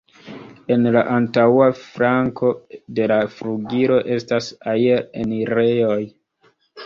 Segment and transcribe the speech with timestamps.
[0.75, 2.49] En la antaŭa flanko
[2.99, 6.01] de la flugilo estas aer-enirejoj.